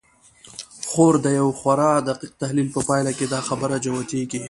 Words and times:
خو 0.89 1.05
د 1.25 1.27
يوه 1.39 1.53
خورا 1.59 1.91
دقيق 2.07 2.33
تحليل 2.41 2.67
په 2.75 2.81
پايله 2.87 3.11
کې 3.17 3.25
دا 3.33 3.39
خبره 3.49 3.75
جوتېږي. 3.85 4.39